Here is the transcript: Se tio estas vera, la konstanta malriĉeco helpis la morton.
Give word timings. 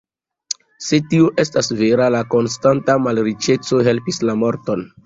Se 0.87 0.99
tio 1.11 1.27
estas 1.45 1.69
vera, 1.83 2.09
la 2.17 2.23
konstanta 2.35 2.99
malriĉeco 3.09 3.87
helpis 3.91 4.25
la 4.29 4.43
morton. 4.45 4.89